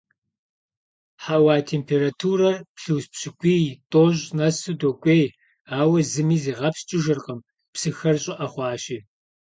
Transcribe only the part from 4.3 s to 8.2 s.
нэсу докӀуей, ауэ зыми зигъэпскӀыжыркъым, псыхэр